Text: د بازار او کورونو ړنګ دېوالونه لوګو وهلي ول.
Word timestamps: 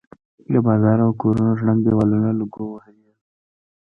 د 0.51 0.53
بازار 0.67 0.97
او 1.05 1.11
کورونو 1.21 1.51
ړنګ 1.61 1.79
دېوالونه 1.85 2.29
لوګو 2.39 2.63
وهلي 2.71 3.01
ول. 3.09 3.19